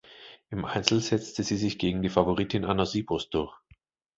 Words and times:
Im 0.49 0.65
Einzel 0.65 0.99
setzte 0.99 1.43
sie 1.43 1.57
sich 1.57 1.77
gegen 1.77 2.01
die 2.01 2.09
Favoritin 2.09 2.65
Anna 2.65 2.87
Sipos 2.87 3.29
durch. 3.29 3.55